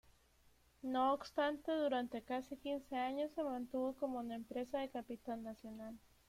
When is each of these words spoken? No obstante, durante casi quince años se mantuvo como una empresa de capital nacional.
No 0.81 1.13
obstante, 1.13 1.71
durante 1.71 2.23
casi 2.23 2.57
quince 2.57 2.95
años 2.95 3.29
se 3.35 3.43
mantuvo 3.43 3.93
como 3.93 4.17
una 4.17 4.33
empresa 4.33 4.79
de 4.79 4.89
capital 4.89 5.43
nacional. 5.43 5.93